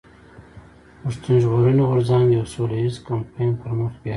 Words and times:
پښتون 1.01 1.35
ژغورني 1.43 1.83
غورځنګ 1.89 2.25
يو 2.37 2.45
سوله 2.53 2.75
ايز 2.81 2.95
کمپاين 3.07 3.51
پر 3.61 3.71
مخ 3.79 3.93
بيايي. 4.01 4.09